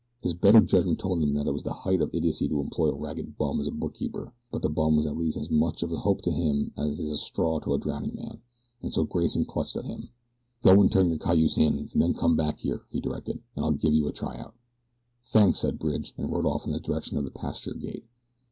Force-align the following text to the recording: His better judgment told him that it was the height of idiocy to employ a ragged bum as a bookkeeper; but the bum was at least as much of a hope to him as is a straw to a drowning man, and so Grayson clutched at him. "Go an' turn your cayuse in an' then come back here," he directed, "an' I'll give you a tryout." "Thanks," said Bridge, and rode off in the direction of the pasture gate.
His 0.23 0.33
better 0.33 0.61
judgment 0.61 0.97
told 0.97 1.21
him 1.21 1.35
that 1.35 1.45
it 1.45 1.53
was 1.53 1.61
the 1.61 1.73
height 1.73 2.01
of 2.01 2.09
idiocy 2.11 2.47
to 2.47 2.59
employ 2.59 2.87
a 2.87 2.95
ragged 2.95 3.37
bum 3.37 3.59
as 3.59 3.67
a 3.67 3.71
bookkeeper; 3.71 4.33
but 4.51 4.63
the 4.63 4.67
bum 4.71 4.95
was 4.95 5.05
at 5.05 5.15
least 5.15 5.37
as 5.37 5.51
much 5.51 5.83
of 5.83 5.91
a 5.91 5.97
hope 5.97 6.23
to 6.23 6.31
him 6.31 6.73
as 6.75 6.99
is 6.99 7.11
a 7.11 7.17
straw 7.17 7.59
to 7.59 7.75
a 7.75 7.77
drowning 7.77 8.15
man, 8.15 8.41
and 8.81 8.91
so 8.91 9.03
Grayson 9.03 9.45
clutched 9.45 9.75
at 9.77 9.85
him. 9.85 10.09
"Go 10.63 10.81
an' 10.81 10.89
turn 10.89 11.09
your 11.09 11.19
cayuse 11.19 11.59
in 11.59 11.77
an' 11.93 11.99
then 11.99 12.15
come 12.15 12.35
back 12.35 12.61
here," 12.61 12.81
he 12.89 12.99
directed, 12.99 13.43
"an' 13.55 13.63
I'll 13.63 13.73
give 13.73 13.93
you 13.93 14.07
a 14.07 14.11
tryout." 14.11 14.55
"Thanks," 15.23 15.59
said 15.59 15.77
Bridge, 15.77 16.15
and 16.17 16.31
rode 16.31 16.47
off 16.47 16.65
in 16.65 16.73
the 16.73 16.79
direction 16.79 17.19
of 17.19 17.23
the 17.23 17.29
pasture 17.29 17.75
gate. 17.75 18.05